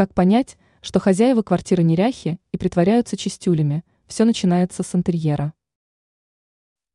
Как 0.00 0.14
понять, 0.14 0.56
что 0.80 0.98
хозяева 0.98 1.42
квартиры 1.42 1.82
неряхи 1.82 2.40
и 2.52 2.56
притворяются 2.56 3.18
чистюлями, 3.18 3.84
все 4.06 4.24
начинается 4.24 4.82
с 4.82 4.94
интерьера. 4.94 5.52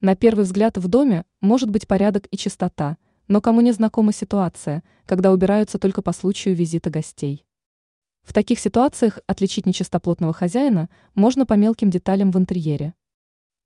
На 0.02 0.16
первый 0.16 0.44
взгляд 0.44 0.80
в 0.80 0.88
доме 0.88 1.24
может 1.40 1.70
быть 1.70 1.88
порядок 1.88 2.28
и 2.32 2.36
чистота, 2.36 2.98
но 3.28 3.42
кому 3.42 3.62
не 3.62 3.74
знакома 3.74 4.12
ситуация, 4.12 4.82
когда 5.06 5.32
убираются 5.32 5.78
только 5.78 6.02
по 6.02 6.14
случаю 6.14 6.56
визита 6.56 6.90
гостей. 6.90 7.46
В 8.24 8.34
таких 8.34 8.58
ситуациях 8.58 9.20
отличить 9.28 9.68
нечистоплотного 9.68 10.34
хозяина 10.34 10.90
можно 11.14 11.46
по 11.46 11.54
мелким 11.54 11.92
деталям 11.92 12.32
в 12.32 12.40
интерьере. 12.40 12.96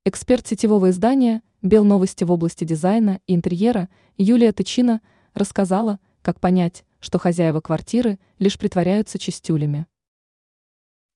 Эксперт 0.04 0.46
сетевого 0.46 0.90
издания 0.90 1.40
«Бел 1.62 1.84
новости 1.84 2.24
в 2.24 2.30
области 2.30 2.64
дизайна 2.64 3.22
и 3.26 3.34
интерьера» 3.34 3.88
Юлия 4.18 4.52
Тычина 4.52 5.00
рассказала, 5.32 5.98
как 6.20 6.40
понять, 6.40 6.84
что 7.00 7.18
хозяева 7.18 7.60
квартиры 7.60 8.18
лишь 8.38 8.58
притворяются 8.58 9.18
чистюлями. 9.18 9.86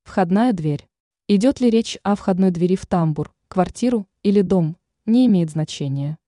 Входная 0.02 0.52
дверь. 0.52 0.88
Идет 1.28 1.60
ли 1.60 1.70
речь 1.70 1.98
о 2.02 2.16
входной 2.16 2.50
двери 2.50 2.76
в 2.76 2.84
тамбур, 2.86 3.34
квартиру 3.48 4.06
или 4.22 4.42
дом, 4.42 4.76
не 5.06 5.26
имеет 5.26 5.50
значения. 5.50 6.18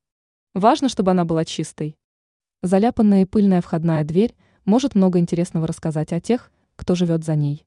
Важно, 0.55 0.89
чтобы 0.89 1.11
она 1.11 1.25
была 1.25 1.45
чистой. 1.45 1.99
Заляпанная 2.63 3.23
и 3.23 3.27
пыльная 3.27 3.61
входная 3.61 4.05
дверь 4.05 4.35
может 4.65 4.95
много 4.95 5.19
интересного 5.19 5.66
рассказать 5.66 6.13
о 6.13 6.21
тех, 6.21 6.51
кто 6.77 6.95
живет 6.95 7.25
за 7.25 7.35
ней. 7.35 7.66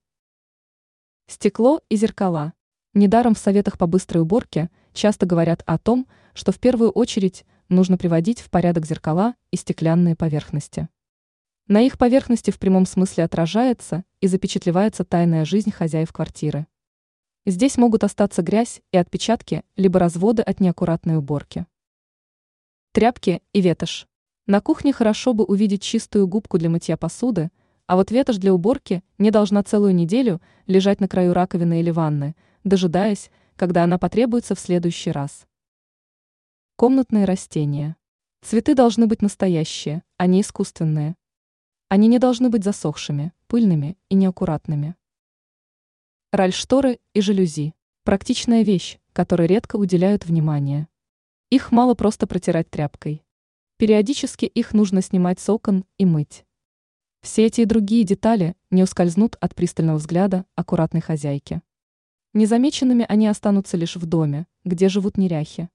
Стекло 1.28 1.82
и 1.90 1.96
зеркала. 1.96 2.54
Недаром 2.96 3.36
в 3.36 3.40
советах 3.40 3.78
по 3.78 3.86
быстрой 3.86 4.24
уборке 4.24 4.72
часто 4.94 5.28
говорят 5.28 5.62
о 5.68 5.78
том, 5.78 6.08
что 6.34 6.52
в 6.52 6.60
первую 6.60 6.90
очередь 6.90 7.46
нужно 7.70 7.98
приводить 7.98 8.42
в 8.42 8.50
порядок 8.50 8.88
зеркала 8.88 9.36
и 9.52 9.58
стеклянные 9.58 10.16
поверхности. 10.16 10.90
На 11.72 11.82
их 11.82 12.00
поверхности 12.00 12.50
в 12.50 12.58
прямом 12.58 12.88
смысле 12.88 13.26
отражается 13.26 14.04
и 14.22 14.28
запечатлевается 14.28 15.06
тайная 15.06 15.46
жизнь 15.46 15.70
хозяев 15.70 16.12
квартиры. 16.12 16.66
Здесь 17.46 17.78
могут 17.78 18.04
остаться 18.04 18.42
грязь 18.42 18.82
и 18.92 18.98
отпечатки, 18.98 19.64
либо 19.76 20.00
разводы 20.00 20.42
от 20.42 20.60
неаккуратной 20.62 21.18
уборки. 21.18 21.68
Тряпки 22.92 23.44
и 23.54 23.62
ветошь. 23.62 24.08
На 24.48 24.62
кухне 24.62 24.92
хорошо 24.94 25.36
бы 25.36 25.44
увидеть 25.44 25.84
чистую 25.84 26.28
губку 26.28 26.58
для 26.58 26.72
мытья 26.72 26.98
посуды, 26.98 27.52
а 27.86 27.98
вот 27.98 28.10
ветошь 28.10 28.38
для 28.38 28.52
уборки 28.52 29.04
не 29.20 29.30
должна 29.30 29.62
целую 29.62 29.94
неделю 29.94 30.42
лежать 30.66 31.00
на 31.00 31.08
краю 31.08 31.34
раковины 31.34 31.82
или 31.82 31.92
ванны, 31.92 32.36
дожидаясь, 32.64 33.30
когда 33.56 33.84
она 33.84 34.00
потребуется 34.00 34.56
в 34.56 34.60
следующий 34.60 35.12
раз. 35.12 35.46
Комнатные 36.78 37.26
растения. 37.26 37.96
Цветы 38.42 38.74
должны 38.74 39.06
быть 39.06 39.22
настоящие, 39.22 40.02
а 40.18 40.26
не 40.26 40.42
искусственные. 40.42 41.16
Они 41.92 42.08
не 42.08 42.20
должны 42.20 42.50
быть 42.50 42.64
засохшими, 42.64 43.34
пыльными 43.48 43.98
и 44.10 44.16
неаккуратными. 44.16 44.96
Ральшторы 46.32 47.00
и 47.16 47.22
жалюзи. 47.22 47.74
Практичная 48.04 48.62
вещь, 48.62 49.00
которой 49.12 49.48
редко 49.48 49.76
уделяют 49.76 50.24
внимание. 50.24 50.88
Их 51.50 51.72
мало 51.72 51.96
просто 51.96 52.28
протирать 52.28 52.70
тряпкой. 52.70 53.24
Периодически 53.78 54.46
их 54.46 54.74
нужно 54.74 55.02
снимать 55.02 55.40
с 55.40 55.50
окон 55.50 55.84
и 55.98 56.06
мыть. 56.06 56.46
Все 57.22 57.48
эти 57.48 57.62
и 57.62 57.66
другие 57.66 58.04
детали 58.04 58.56
не 58.70 58.84
ускользнут 58.84 59.36
от 59.42 59.56
пристального 59.56 59.98
взгляда 59.98 60.46
аккуратной 60.54 61.02
хозяйки. 61.02 61.64
Незамеченными 62.36 63.04
они 63.10 63.26
останутся 63.26 63.78
лишь 63.78 63.96
в 63.96 64.06
доме, 64.06 64.46
где 64.64 64.90
живут 64.90 65.18
неряхи. 65.18 65.70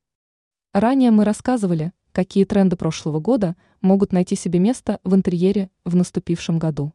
Ранее 0.72 1.10
мы 1.10 1.24
рассказывали, 1.24 1.92
какие 2.14 2.44
тренды 2.44 2.76
прошлого 2.76 3.18
года 3.18 3.56
могут 3.80 4.12
найти 4.12 4.36
себе 4.36 4.60
место 4.60 5.00
в 5.02 5.14
интерьере 5.14 5.68
в 5.84 5.96
наступившем 5.96 6.58
году. 6.58 6.92